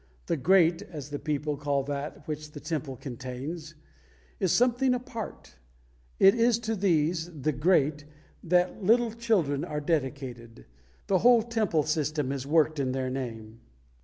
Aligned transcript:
The 0.25 0.35
Great, 0.35 0.81
as 0.81 1.11
the 1.11 1.19
people 1.19 1.55
call 1.57 1.83
that 1.83 2.27
which 2.27 2.53
the 2.53 2.59
Temple 2.59 2.95
contains, 2.97 3.75
is 4.39 4.51
something 4.51 4.95
apart. 4.95 5.57
It 6.17 6.33
is 6.33 6.57
to 6.61 6.75
these 6.75 7.29
The 7.43 7.51
Great 7.51 8.05
that 8.43 8.83
little 8.83 9.11
children 9.11 9.63
are 9.63 9.79
dedicated; 9.79 10.65
the 11.05 11.19
whole 11.19 11.43
Temple 11.43 11.83
system 11.83 12.31
is 12.31 12.47
worked 12.47 12.79
in 12.79 12.93
their 12.93 13.11
name. 13.11 13.59